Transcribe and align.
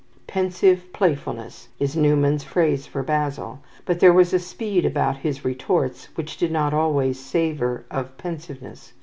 "Pensive 0.25 0.91
playfulness" 0.93 1.67
is 1.79 1.95
Newman's 1.95 2.43
phrase 2.43 2.87
for 2.87 3.03
Basil, 3.03 3.59
but 3.85 3.99
there 3.99 4.11
was 4.11 4.33
a 4.33 4.39
speed 4.39 4.83
about 4.83 5.17
his 5.17 5.45
retorts 5.45 6.05
which 6.15 6.37
did 6.37 6.51
not 6.51 6.73
always 6.73 7.19
savour 7.19 7.85
of 7.91 8.17
pensiveness. 8.17 8.93